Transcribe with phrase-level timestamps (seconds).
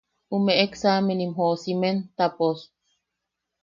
[0.37, 2.59] Ume examenim joosimen ta pos.